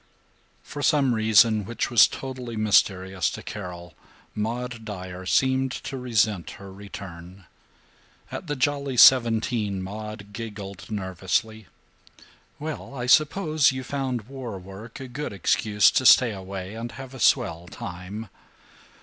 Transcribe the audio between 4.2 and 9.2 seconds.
Maud Dyer seemed to resent her return. At the Jolly